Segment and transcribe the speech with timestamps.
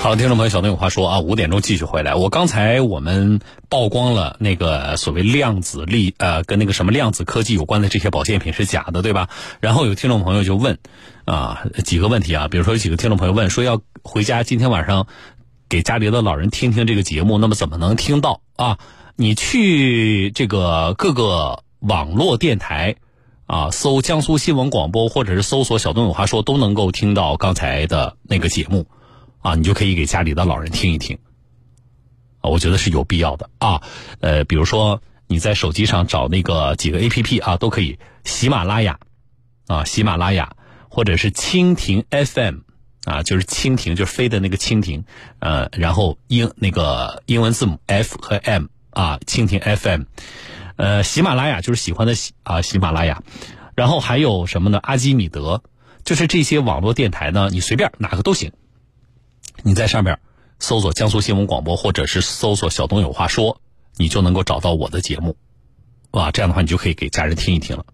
[0.00, 2.14] 好，听众朋友，小东有话说啊，五点钟继续回来。
[2.14, 9.28] 我刚才我们曝光了那个所谓量子力呃，跟那个什么量子科技有关的这些保健品是假的，对吧？
[9.60, 10.78] 然后有听众朋友就问
[11.24, 15.08] 啊几个问题啊，比如说有几个听众朋友问说要回家今天晚上
[15.68, 18.78] 给家里的老人听听这个节目，那么怎么能听到啊？
[19.16, 22.94] 你去这个各个网络电台
[23.46, 28.86] 啊，搜江苏新闻广播或者是搜索小东有话说，都能够听到刚才的那个节目。
[29.40, 31.18] 啊，你就可以给家里的老人听一听，
[32.40, 33.50] 啊，我觉得是有必要的。
[33.58, 33.82] 啊。
[34.20, 38.98] 呃，比如说你在手机上找那个几个 A P P 啊，都可以，喜马拉雅。
[39.68, 40.56] 啊，喜马拉雅，
[40.88, 42.60] 或者是蜻蜓 F M
[43.04, 45.04] 啊，就是蜻蜓，就是飞的那个蜻蜓，
[45.40, 50.04] 呃，然后英那个英文字母 F 和 M 啊，蜻蜓 F M，
[50.76, 53.22] 呃，喜马拉雅就是喜欢的喜啊，喜马拉雅，
[53.76, 54.78] 然后还有什么呢？
[54.82, 55.62] 阿基米德，
[56.02, 58.52] 就是这些网络电台呢，你随便哪个都行。
[59.62, 60.20] 你在上面
[60.58, 63.60] 搜索江苏新闻广播，或者是搜索小东有话说，
[63.96, 65.36] 你就能够找到我的节目，
[66.12, 67.84] 哇，这样的话你就可以给家人听一听了。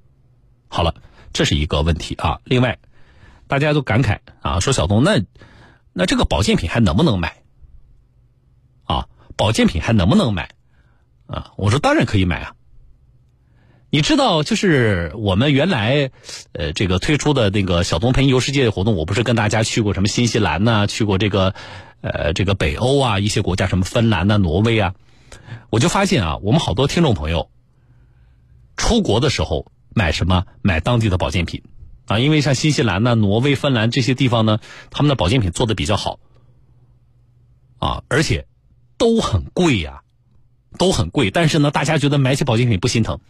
[0.68, 0.94] 好了，
[1.32, 2.40] 这是一个问题啊。
[2.44, 2.78] 另外，
[3.46, 5.22] 大家都感慨啊，说小东那
[5.92, 7.42] 那这个保健品还能不能买？
[8.84, 10.50] 啊，保健品还能不能买？
[11.26, 12.54] 啊，我说当然可以买啊。
[13.94, 16.10] 你知道，就是我们原来，
[16.50, 21.54] 呃，这个推出的那个小东陪你游世界的活动，我不是跟大家去过什么新西兰呐，去过这个，
[22.00, 24.94] 呃，这个北欧啊一些国家，什么芬兰呐、挪威啊，
[25.70, 27.50] 我就发现啊，我们好多听众朋友
[28.76, 31.62] 出国的时候买什么买当地的保健品
[32.06, 34.58] 啊，因为像新西兰呐、挪威、芬兰这些地方呢，
[34.90, 36.18] 他们的保健品做的比较好
[37.78, 38.48] 啊，而且
[38.98, 40.02] 都很贵呀，
[40.78, 43.20] 都很贵，但是呢，大家觉得买起保健品不心疼。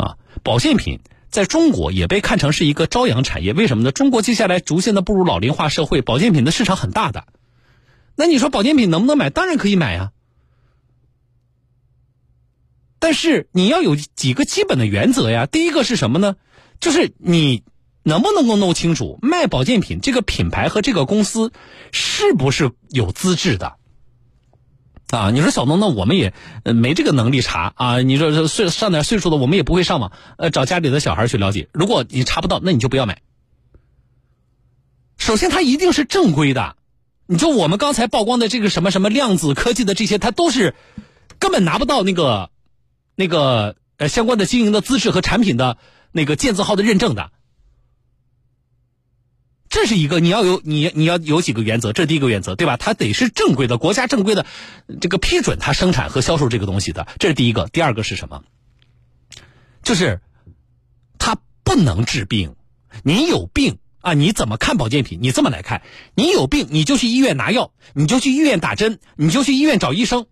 [0.00, 3.92] 啊，保健品在中国也被看成是一个朝阳产业，为什么呢？
[3.92, 7.26] 中国接下来逐渐的步入老龄化社会，保健品的市场很大的。
[8.16, 9.30] 那你说保健品能不能买？
[9.30, 10.12] 当然可以买呀。
[12.98, 15.46] 但是你要有几个基本的原则呀。
[15.46, 16.36] 第一个是什么呢？
[16.80, 17.62] 就是你
[18.02, 21.52] 能不能够弄清楚卖保健品这个品牌和这个公司
[21.92, 23.76] 是不是有资质的。
[25.10, 26.32] 啊，你说小东，那我们也
[26.62, 28.00] 没这个能力查啊。
[28.00, 31.68] 你说岁上点岁数的，我们也不会上网，呃，找家里的小孩去了解。
[31.72, 33.22] 如果你查不到，那你就不要买。
[35.18, 36.76] 首先，它一定是正规的。
[37.26, 40.74] 你就我们刚才曝光的这个什么什么量子科技的这些，它都是
[41.38, 42.50] 根本拿不到那个
[43.14, 45.76] 那个呃相关的经营的资质和产品的
[46.12, 47.30] 那个建字号的认证的。
[49.70, 52.76] 这是一个你要有你你要有几个原则，这是第一个原则，对吧？
[52.76, 54.44] 它得是正规的，国家正规的，
[55.00, 57.68] 这个批准它生产和销售这个东西的，这是第一个。
[57.68, 58.42] 第二个是什么？
[59.84, 60.20] 就是
[61.18, 62.56] 它不能治病。
[63.04, 64.12] 你有病啊？
[64.12, 65.20] 你怎么看保健品？
[65.22, 65.82] 你这么来看，
[66.16, 70.26] 你有病你就去医院拿药，你就去医院打针，你就去医院找医生，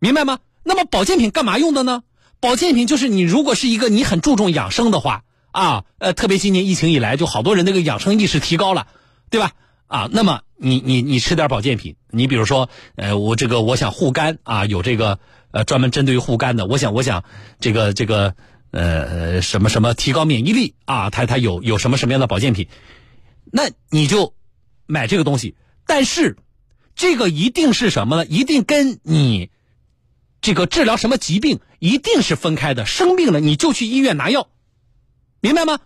[0.00, 0.40] 明白吗？
[0.64, 2.02] 那么保健品干嘛用的呢？
[2.40, 5.22] 保健品就是你如果是一个你很注重养生的话。
[5.52, 8.86] 啊，呃，特别今年疫情以来，就好多人那个养生意识提高了，
[9.30, 9.52] 对吧？
[9.86, 15.18] 啊，那么你你你吃点保健品，你比如说，呃，我这个我想护肝啊，有这个
[15.50, 17.24] 呃专门针对于护肝的，我想我想
[17.58, 18.36] 这个这个
[18.70, 22.68] 呃什么什么提高免疫力啊，它它有有什么什么样的保健品，
[23.50, 24.34] 那你就
[24.86, 25.56] 买这个东西，
[25.86, 26.36] 但是
[26.94, 28.26] 这个一定是什么呢？
[28.26, 29.50] 一定跟你
[30.40, 34.46] 这个治疗什么疾病一定是分开的，生病了你就去医院拿药。
[35.40, 35.80] 明白吗？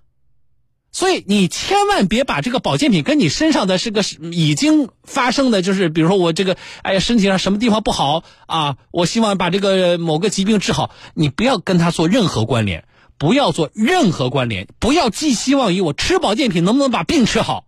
[0.93, 12.87] 所以你千万别把这个保健品跟你身上的是个已经发生的，就是比如说我这个哎呀身体上什么地方不好啊，我希望把这个某个疾病治好，你不要跟他做任何关联，
[13.19, 17.67] 不要做任何关联，不要寄希望于我吃保健品能不能把病治好，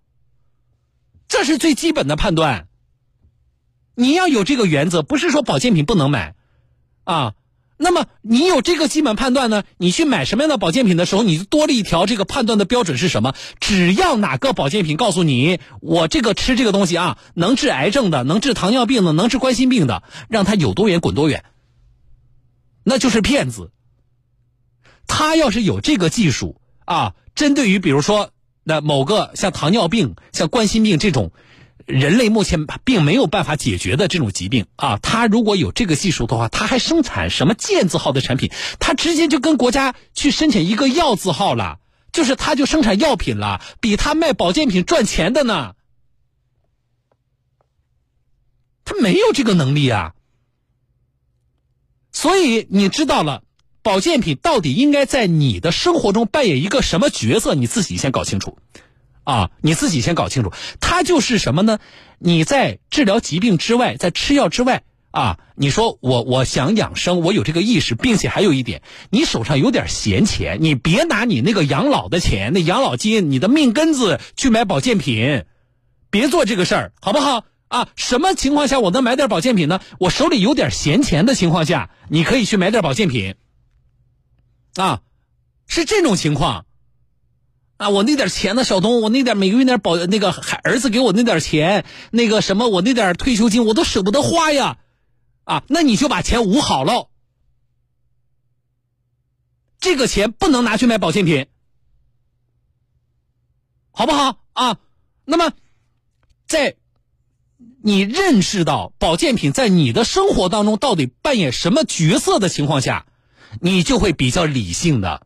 [1.26, 2.68] 这是最基本的判断。
[3.96, 6.36] 你要有这个原则，不是说保健品不能买
[7.02, 7.34] 啊。
[7.78, 9.62] 那么你有这个基本判断呢？
[9.76, 13.34] 你去买什么样的保健品的时候，你就多了一条这个判断的标准是什么？
[13.60, 21.44] 只要哪个保健品告诉你，我这个吃这个东西啊，能治癌症的，能治糖尿病的，能治冠心病的，让他有多远滚多远，
[22.82, 23.70] 那就是骗子。
[25.06, 28.30] 他要是有这个技术啊，针对于比如说
[28.64, 31.30] 那某个像糖尿病、像冠心病这种。
[31.86, 38.50] 人类目前并没有办法解决的这种疾病啊，他如果有这个技术的话，他还生产什么健字号的产品？
[38.80, 41.78] 他直接就跟国家去申请一个药字号了，
[42.12, 45.74] 就是他就生产药品了，比他卖保健品赚钱的呢。
[48.84, 50.14] 他没有这个能力啊，
[52.10, 53.44] 所以你知道了，
[53.82, 57.54] 保健品到底应该在你的生活中扮演一个什么角色？
[57.54, 58.58] 你自己先搞清楚。
[59.26, 61.80] 啊，你自己先搞清楚，它就是什么呢？
[62.20, 75.44] 你在治疗疾病之外，在吃药之外啊，你说我我想养生，我有这个意识，并且还有一点，你手上有点闲钱，你别拿你那个养老的钱、那养老金、你的命根子去买保健品，
[76.08, 77.44] 别做这个事儿，好不好？
[77.66, 79.80] 啊，什么情况下我能买点保健品呢？
[79.98, 83.34] 我手里有点闲钱的情况下，你可以去买点保健品。
[84.76, 85.00] 啊，
[85.66, 86.64] 是这种情况。
[87.76, 94.78] 啊，我那点钱呢，小东，我那点每个月那点保那个孩儿子给我那点钱，那个什么，我那点退休金我都舍不得花呀，
[95.44, 97.10] 啊，那你就把钱捂好了，
[99.78, 101.46] 这个钱不能拿去买保健品，
[103.90, 104.78] 好不好啊？
[105.26, 105.52] 那么，
[106.46, 106.76] 在
[107.82, 113.06] 你认识到保健品在你的生活当中到底扮演什么角色的情况下，
[113.60, 115.25] 你就会比较理性的。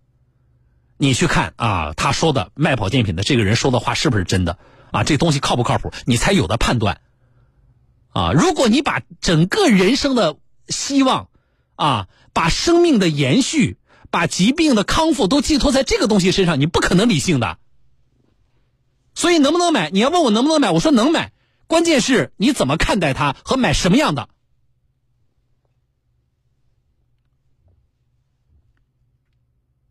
[1.03, 4.59] 你去看啊，他说的卖保健品的这个人说的话是不是真的
[4.93, 5.03] 啊？
[5.03, 5.91] 这东西靠不靠谱？
[6.05, 7.01] 你才有的判断。
[8.11, 10.37] 啊，如果你把整个人生的
[10.69, 11.31] 希望，
[11.75, 13.79] 啊，把生命的延续，
[14.11, 17.57] 把疾病的康复都寄托在这个东西身上，你不可能理性的。
[19.15, 19.89] 所以能不能买？
[19.89, 21.33] 你要问我能不能买，我说能买，
[21.67, 24.29] 关键是你怎么看待它和买什么样的。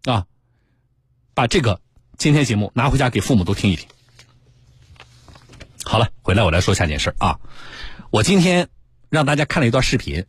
[0.06, 0.28] 啊。
[1.40, 1.80] 把这个
[2.18, 3.88] 今天节目拿回家给父母都听一听。
[5.86, 7.40] 好了，回来我来说下件事啊。
[8.10, 8.68] 我今天
[9.10, 10.26] 让大家看了一段视频，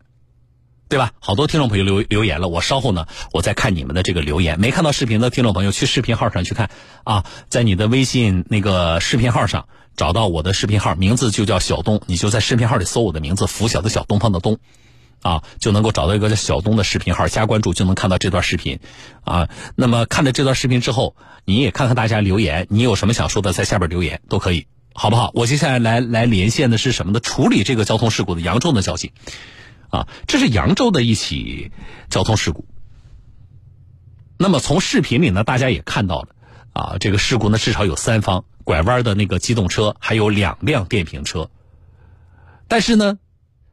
[0.89, 1.11] 对吧？
[1.19, 4.61] 好多听众朋友留留言了，我稍后呢，我再看你们的这个留言。
[4.61, 6.71] 没看到视频的听众朋友，去视频号上去看
[7.03, 9.67] 啊，在你的微信那个视频号上
[9.97, 14.61] 找到我的视频号，名字就叫小东，你就在视频号里搜我的名字“拂晓的小东方的东”。
[15.23, 18.81] 啊，就能够找到一个叫小东的视频号，加关注就能看到这段视频，
[19.23, 21.15] 啊，那么看了这段视频之后，
[21.45, 25.31] 你也看看大家留言，你有什么想说的，在下边留言都可以，好不好？
[25.35, 27.21] 我接下来来来连线的是什么呢？
[27.21, 29.13] 处理这个交通事故的扬州的交警，
[29.91, 31.71] 啊，这是扬州的一起
[32.09, 32.65] 交通事故。
[34.39, 36.29] 那么从视频里呢，大家也看到了，
[36.73, 41.51] 啊，这个事故呢至少有三方，拐弯的那个机动车，还有两辆电瓶车，
[42.69, 43.19] 但是呢。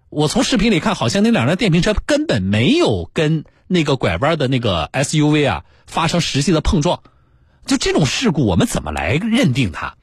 [0.09, 7.01] 我从视频里看，好像那两辆电瓶车根本没有跟那个拐弯的那个 SUV 啊发生实际的碰撞。
[7.65, 9.95] 就这种事故，我们怎么来认定它？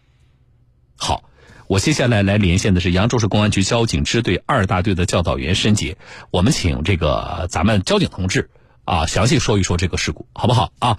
[0.97, 1.25] 好，
[1.67, 5.97] 我接下来来连线的是扬州市公安局交警支队二大队的教导员申杰，
[6.31, 8.51] 我们请这个咱们交警同志
[8.85, 10.99] 啊详细说一说这个事故，好不好啊？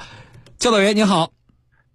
[0.58, 1.32] 教导员您好，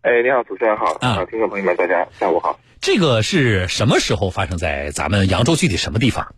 [0.02, 2.60] 哎，你好，主持人好，啊，听众朋友们大家下午好。
[2.80, 6.32] 这个是什么时候发生在咱们扬州具体什么地方？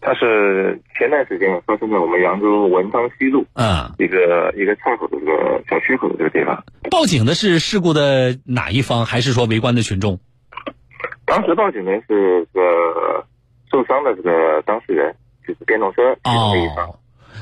[0.00, 6.64] 它是前段时间发生在我们扬州文昌西路，嗯，一个一个岔口的这个小区口的这个地方。
[6.90, 10.20] 报警的是事故的哪一方，还是说围观的群众？
[11.26, 13.26] 当时报警的是个
[13.70, 15.14] 受伤的这个当事人，
[15.46, 16.94] 就是电动车那一方。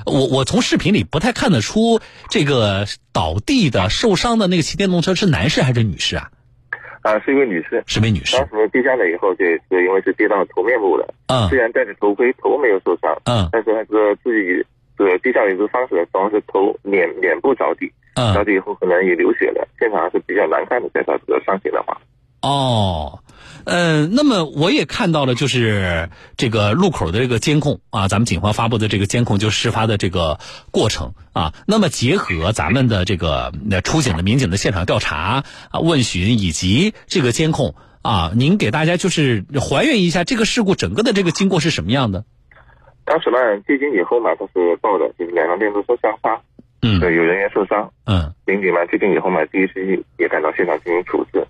[0.04, 6.30] 我我从视频里不太看得出这个倒地的受伤的那个骑电动车是男士还是女士啊？
[7.06, 8.36] 啊，是一位女士，是位女士。
[8.36, 11.06] 当时跌下来以后，对是因为是跌到头面部了。
[11.28, 11.48] 嗯。
[11.48, 13.16] 虽然戴着头盔，头没有受伤。
[13.26, 13.48] 嗯。
[13.52, 14.66] 但是那个自己
[14.98, 17.88] 这个跌下来这个方式，主要是头脸脸部着地。
[18.16, 18.34] 嗯。
[18.34, 21.96] 着地以后可能也流血了，现场还是比较难看的，在他这个伤情的话。
[22.42, 23.16] 哦。
[23.68, 30.38] 嗯，那么我也看到了，就是这个路口的这个监控啊，咱们警方发布的这个监控，就事发的这个
[30.70, 31.52] 过程啊。
[31.66, 35.42] 那么结合咱们的这个那出警的民警的现场调查
[35.72, 42.24] 啊、问询以及这个监控啊，您给大家就是还原一下这个事故整个的这个经过是什么样的？
[43.04, 46.40] 当时呢，接警以后嘛，他是报的，就是两辆电动车相发，
[46.82, 51.44] 嗯，对，有人员受伤，嗯，民警嘛接警以后嘛，第一时间也赶到现场进行处置。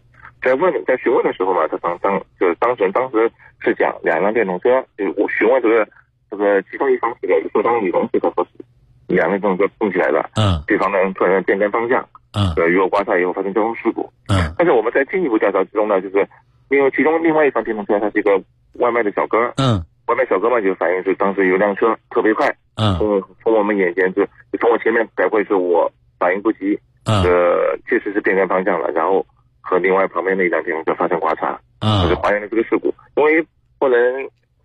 [0.46, 5.84] 在问在询问的时候嘛，他当当就是当事人当时是讲两辆电动车，就我询问这个
[6.30, 8.64] 这个其中一方是个受伤女同志，他说是
[9.08, 11.98] 两辆电动车碰起来了，嗯，对方呢突然变更方向，
[12.32, 16.24] 嗯，呃，与我刮擦以后发生交通事故，嗯，但是我们在进一步调查之中呢，就是
[16.70, 18.40] 因为其中另外一方电动车它是一个
[18.74, 29.26] 外卖的小哥，嗯，外卖小哥嘛就反映是当时有辆车特别快，嗯，从从我们眼前就就从我前面拐过是，我反应不及，嗯，呃，确实是变更方向了，然后。
[29.68, 31.58] 和另外旁边那一辆电动车发生刮擦，
[32.02, 32.94] 就是还原了这个事故。
[33.16, 33.44] 因为
[33.78, 33.98] 不能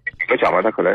[0.05, 0.93] 怎么讲嘛，他可能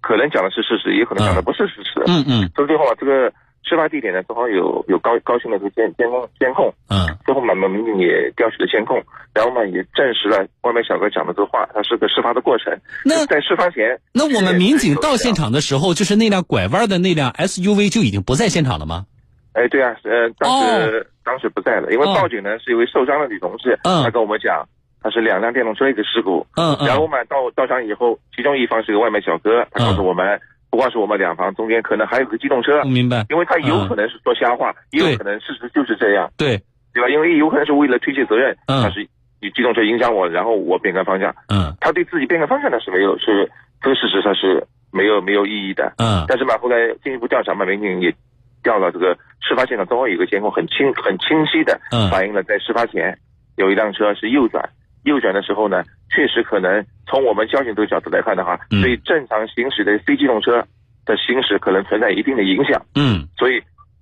[0.00, 2.00] 可能讲的是事实，也可能讲的不是事实。
[2.06, 2.48] 嗯嗯。
[2.54, 3.32] 所以最后啊这个
[3.64, 6.72] 事发地点呢，正好有有高高新的这个监监控监控。
[6.88, 7.10] 嗯。
[7.26, 9.02] 最后嘛，我们民警也调取了监控，
[9.34, 12.72] 然后嘛也证实了外卖小哥讲的这话，他是个事发的过程。
[13.04, 19.06] 那在事发前，那我们民警到现场的时候，就是那辆拐弯的那辆 SUV 就已经不在现场了吗？
[19.54, 22.14] 哎，对啊，呃，当时、当时不在了，因为哦。
[22.14, 24.66] 报警呢是一位受伤的女同志，嗯她跟我们讲，
[25.02, 30.06] 她是两辆电动车一个事故，嗯然后我嗯们到到场以后，其中一方是个外卖小哥，他告诉嗯。
[30.06, 30.40] 我们，
[30.70, 36.56] 不光是我们两方，中间可能还有个机动车，明白，因为他有可能是说瞎话，也有可能事实就是这样，对，
[36.94, 37.08] 对吧？
[37.10, 38.82] 因为有可能是为了推卸责任，嗯。
[38.82, 39.06] 他是
[39.42, 41.76] 你机动车影响我，然后我变更方向，嗯。
[41.80, 43.50] 他对自己变更方向呢是没有，是
[43.82, 45.92] 这个事实上是没有没有意义的。
[45.98, 46.24] 嗯。
[46.26, 48.14] 但是嘛，后来进一步调查嘛，民警也
[48.62, 52.10] 调到这个事发现场，正好有个监控很清很清晰的嗯。
[52.10, 53.18] 反映了在事发前
[53.56, 54.70] 有一辆车是右转，
[55.04, 55.82] 右转的时候呢，
[56.14, 58.82] 确实可能从我们交警这个角度来看的话，嗯。
[58.82, 60.66] 对正常行驶的非机动车
[61.04, 63.26] 的行驶可能存在一定的影响，嗯。
[63.36, 63.60] 所以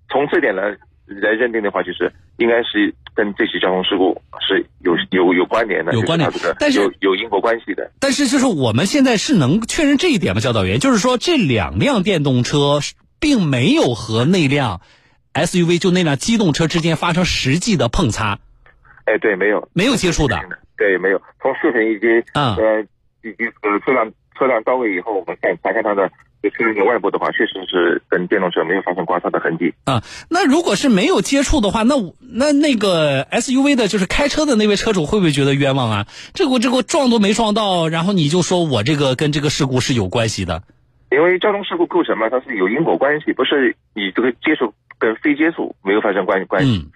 [0.08, 0.76] 从这点来
[1.06, 6.30] 来认定的话，就是应该是跟这起交通事故是有有有关联的，有关联。
[6.30, 7.90] 就是这个但是有有因果关系的。
[7.98, 10.78] 但是就是我们现在是能确认这一点吗，教导员？
[10.78, 14.80] 就是说这两辆电动车是并没有和那辆
[15.34, 18.38] SUV 就那辆机动车之间发生实际的碰擦，
[19.04, 20.40] 哎，对，没有没有接触的。
[20.76, 21.20] 对，没有。
[21.40, 22.80] 从视频以及啊呃
[23.22, 26.10] 以及呃车辆车辆到位以后，我们看查看它的
[26.42, 29.74] 就车身的外部的话，确实是跟电动车没有发生刮擦的痕迹。
[29.84, 36.06] 啊，那如果是没有接触的话，那那那个 SUV 的，就是开车的那位车主会不会觉得冤枉啊？
[36.32, 40.62] 这个这个撞都没撞到，然后你就说我这个跟这个事故是有关系的？
[41.10, 46.78] 因为交通事故构成嘛，它是有因果关系，不是你这个接触跟非接触没有发生关关系。
[46.86, 46.90] 嗯。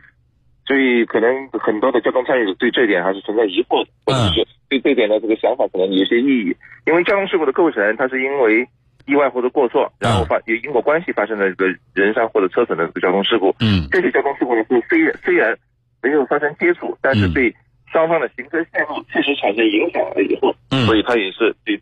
[0.67, 6.57] 所以可能很多的交通参与者对这点还是存在疑惑的，或者是对这点的这个想法可能有些异议。
[6.87, 8.67] 因为交通事故的构成，它是因为
[9.05, 13.55] 意外或者过错，然后发有因果关系发生的这个人伤或者车损的这个交通事故。
[13.61, 13.87] 嗯。
[13.91, 15.55] 这些交通事故呢，是虽然虽然
[16.03, 17.55] 没有发生接触，但是对
[17.93, 20.87] 双方的行车线路确实产生影响了以后，嗯。
[20.87, 21.79] 所以它也是对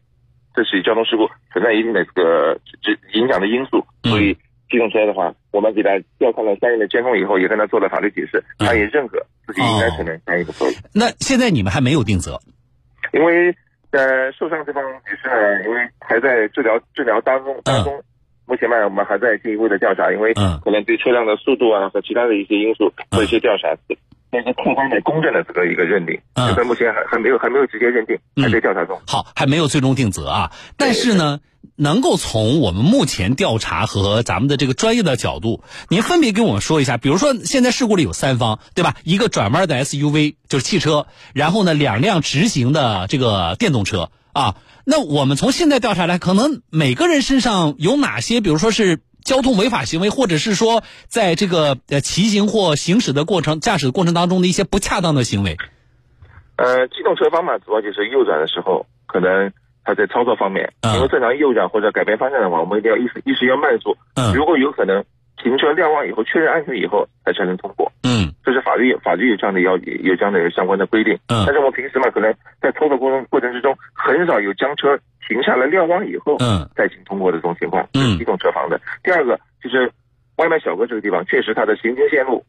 [0.54, 3.84] 这是交通事故存在一定的这个这影响的因素。
[4.04, 4.36] 嗯所以
[4.70, 10.74] 机动车的话，我们给他调看了相应的监控以后，也跟他做了法律解释，嗯他也认可自己应该承担相应的责任。
[10.94, 12.40] 那现在你们还没有定责？
[13.12, 13.54] 因为
[13.90, 18.02] 呃受伤这方也是呢，因为还在治疗治疗当中当中。
[18.44, 23.68] 目前嘛，我们还在进一步的调查，因为嗯可能对车辆的速度啊和其他的一些因素做一些调查，
[24.32, 26.18] 做一个客观的、公正的这个一个认定。
[26.32, 28.98] 嗯这个目前还还没有还没有直接认定，还在调查中。
[29.06, 30.52] 好，还没有最终定责啊。
[30.78, 31.40] 但是呢，
[31.76, 36.96] 能够从我们目前调查和咱们的这个专业的角度，您分别跟我们说一下。
[36.96, 38.96] 比如说，现在事故里有三方，对吧？
[39.04, 44.56] 一个转弯的 SUV 就是汽车，然后呢，两辆直行的这个电动车啊。
[44.84, 55.56] 那我们从现在调查来，可能每个人身上有哪些，比如说是交通违法行为，或者是说在这个呃骑行或行驶的过程、驾驶的过程当中的一些不恰当的行为。
[56.56, 59.52] 呃，机动车方面，主要就是右转的时候，可能
[59.84, 63.96] 它在操作方面，嗯因为正常右转或者改变方向的话，我们一定要意识意识要慢速。
[64.14, 65.04] 嗯如果有可能，
[65.42, 67.90] 停车瞭望以后确认安全以后，才才能通过。
[68.04, 71.14] 嗯这是法律法律有这样的要有这样的相关的规定。
[71.28, 77.86] 嗯但是我们平时嘛，可能在操作过程过程之中，很少有将车停下来瞭望以后，嗯再行通过的这种情况。
[77.94, 78.80] 嗯机动车方的。
[79.02, 79.90] 第二个就是
[80.36, 82.44] 外卖小哥这个地方，确实它的行经线路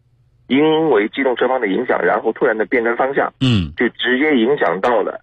[0.47, 5.19] 因为机动车方的影响，然后突然的变更方向，嗯就直接影响到了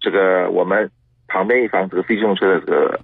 [0.00, 0.90] 这个我们
[1.28, 3.00] 旁边一方这个非机动车的这个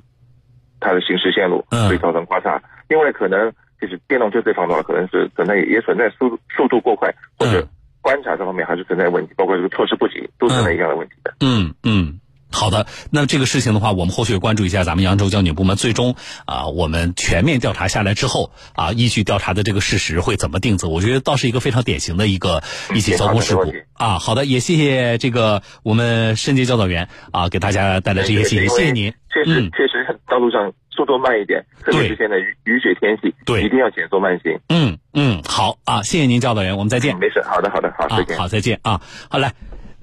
[0.81, 2.61] 它的行驶线路，嗯所以造成刮擦。
[2.89, 3.53] 另外可能
[3.83, 7.69] 就是电动车这方的，可能是存在也存在速度速度过快或者嗯
[8.01, 11.35] 观察这方面还是存在问题，包括这个措施不及都存在一样的问题的。
[11.41, 12.21] 嗯嗯，
[12.51, 12.87] 好的。
[13.11, 20.89] 那这个事情的话，我们后续关注一下咱们扬州交警部门最终啊，我们全面调查下来之后啊，依据调查的这个事实会怎么定责？
[20.89, 22.63] 我觉得倒是一个非常典型的一个
[22.93, 24.19] 一起交通事故啊。
[24.19, 29.15] 好的，也谢谢这个我们申杰教导员啊，给大家带来这些信息，谢谢您。
[29.33, 34.59] 确实、嗯确实道路上速度慢一点，特别是现在雨雨雪天气，对一定要减速慢行。
[34.69, 37.19] 嗯嗯，好啊，谢谢您教导员，我们再见。
[37.19, 39.01] 没事，好的好的好，啊再见。，好，再见啊！
[39.31, 39.55] 好来，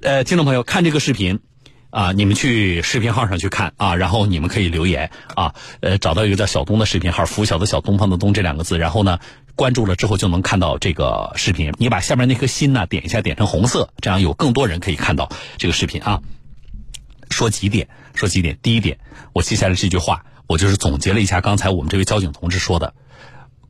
[0.02, 1.40] 呃，听众朋友，看这个视频
[1.92, 9.20] 啊，你们去视频号上去看啊，然后你们可以留言啊，呃，找到一个叫小东的视频号，拂晓的小东方的东这两个字，然后呢，
[9.56, 11.72] 关注了之后就能看到这个视频。
[11.78, 16.20] 你把下面那颗心呢点一下，点成红色，这样有更多人可以看到这个视频啊。
[17.30, 17.90] 说几点？
[18.14, 18.58] 说几点？
[18.62, 19.00] 第一点，
[19.34, 22.94] 我接下来这句话，我就是总结了一下刚才我们这位交警同志说的。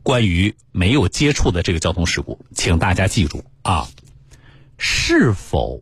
[0.02, 3.88] 关于没有接触的这个交通事故，请大家记住啊，
[4.78, 5.82] 是否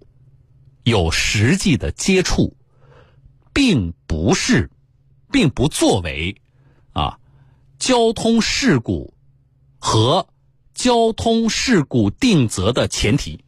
[0.83, 2.57] 有实际的接触，
[3.53, 4.69] 并不是，
[5.31, 6.41] 并不作为
[6.93, 7.19] 啊
[7.77, 9.13] 交通事故
[9.77, 10.27] 和
[10.73, 13.45] 交通事故定责的前提。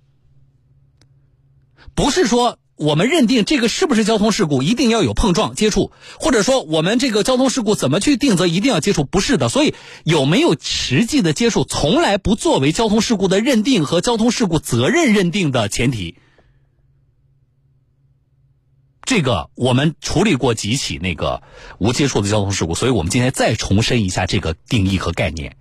[1.96, 9.50] 不是说我们认定这个是不是交通事故，一定要有碰撞接触，或者说我们这个交通事故怎么去定责，一定要接触，不是的。
[9.50, 16.16] 所以有没有实际的接触，从来不作为交通事故的认定和交通事故责任认定的前提。
[19.04, 21.44] 这个我们处理过几起那个
[21.80, 25.58] 无接触的交通事故，所以我们今天再重申一下这个定义和概念，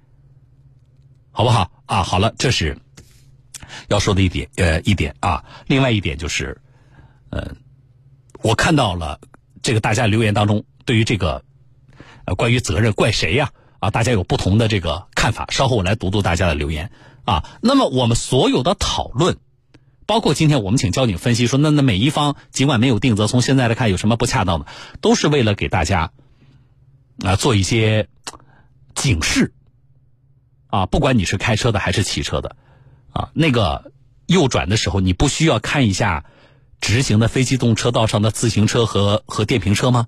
[1.33, 1.73] 好不好？
[1.87, 2.79] 啊，好了，这是
[3.89, 5.45] 要说的一点，呃，一点啊。
[5.67, 6.61] 另外一点就是。
[7.31, 7.55] 呃，
[8.43, 9.21] 我看到了
[9.63, 11.45] 这个大家留言当中，对于这个
[12.25, 13.51] 呃关于责任怪谁呀？
[13.81, 15.47] 啊，大家有不同的这个看法。
[15.51, 16.91] 稍后我来读读大家的留言
[17.25, 17.45] 啊。
[17.61, 19.37] 那么我们所有的讨论，
[20.07, 24.67] 包括今天我们请交警分析说，那那每一方尽管没有定责，从现在来看有什么不恰当的，
[25.01, 26.11] 都是为了给大家
[27.25, 28.09] 啊做一些
[28.95, 29.53] 警示
[30.69, 30.87] 啊。
[30.87, 32.57] 不管你是开车的还是骑车的
[33.13, 33.93] 啊，那个
[34.27, 36.25] 右转的时候，你不需要看一下。
[36.81, 40.07] 直行的非机动车道上的自行车和和电瓶车吗？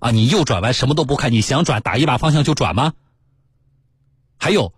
[0.00, 2.92] 啊，你右转弯什么都不看，你想转打一把方向就转吗？
[4.36, 4.74] 还有，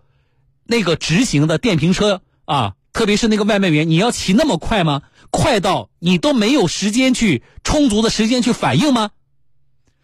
[0.65, 5.01] 那个直行的电瓶车啊，特别是那个外卖员，你要骑那么快吗？
[5.31, 9.09] 快到你都没有时间去充足的时间去反应吗？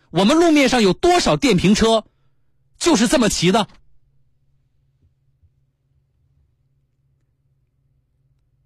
[0.10, 2.04] 我们路面上有多少电瓶车，
[2.80, 3.68] 就是这么骑的？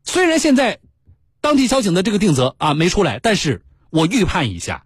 [0.06, 0.80] 虽然现在。
[1.46, 3.62] 当地交警的这个定责啊没出来，但是
[3.92, 4.84] 我预判一下，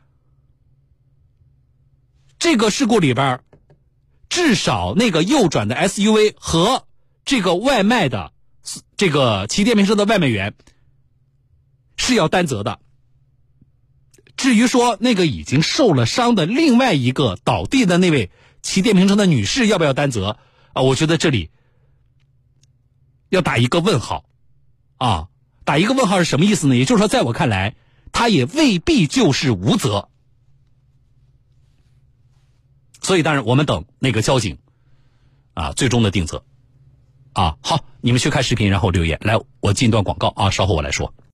[2.37, 3.41] 这个事故里边，
[4.27, 6.85] 至少那个右转的 SUV 和
[7.23, 8.33] 这个外卖的
[8.97, 10.53] 这个骑电瓶车的外卖员
[11.95, 12.81] 是要担责的。
[14.35, 20.37] 至于说那个已经受了伤的另外一个倒地的那位骑电瓶车的女士要不要担责
[20.73, 20.81] 啊？
[20.81, 21.51] 我觉得这里
[23.29, 24.25] 要打一个问号
[24.97, 25.29] 啊。
[25.63, 26.75] 打一个问号是什么意思呢？
[26.75, 27.75] 也就是说，在我看来，
[28.11, 30.09] 他也未必就是无责。
[33.01, 34.57] 所以，当然我们等那个交警
[35.53, 36.43] 啊最终的定责。
[37.33, 39.19] 啊，好，你们去看视频，然后留言。
[39.21, 41.13] 来，我进一段广告啊，稍后我来说。